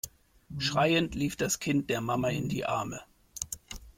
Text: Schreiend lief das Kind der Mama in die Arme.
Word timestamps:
Schreiend 0.57 1.13
lief 1.13 1.35
das 1.35 1.59
Kind 1.59 1.91
der 1.91 2.01
Mama 2.01 2.29
in 2.29 2.49
die 2.49 2.65
Arme. 2.65 3.01